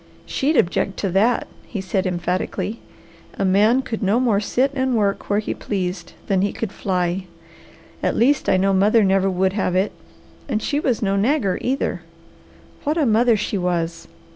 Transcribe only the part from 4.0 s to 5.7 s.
no more sit and work where he